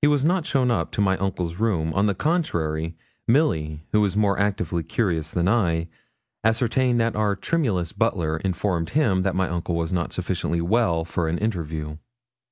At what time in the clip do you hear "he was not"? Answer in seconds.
0.00-0.44